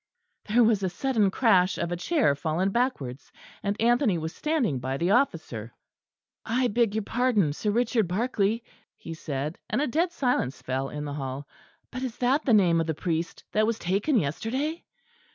There 0.45 0.63
was 0.63 0.81
a 0.81 0.89
sudden 0.89 1.29
crash 1.29 1.77
of 1.77 1.91
a 1.91 1.95
chair 1.95 2.33
fallen 2.33 2.71
backwards, 2.71 3.31
and 3.61 3.79
Anthony 3.79 4.17
was 4.17 4.33
standing 4.33 4.79
by 4.79 4.97
the 4.97 5.11
officer. 5.11 5.75
"I 6.43 6.69
beg 6.69 6.95
your 6.95 7.03
pardon, 7.03 7.53
Sir 7.53 7.69
Richard 7.69 8.07
Barkley," 8.07 8.63
he 8.97 9.13
said; 9.13 9.59
and 9.69 9.79
a 9.79 9.85
dead 9.85 10.11
silence 10.11 10.59
fell 10.59 10.89
in 10.89 11.05
the 11.05 11.13
hall. 11.13 11.47
"But 11.91 12.01
is 12.01 12.17
that 12.17 12.45
the 12.45 12.51
name 12.55 12.81
of 12.81 12.87
the 12.87 12.95
priest 12.95 13.43
that 13.51 13.67
was 13.67 13.77
taken 13.77 14.17
yesterday?" 14.17 14.83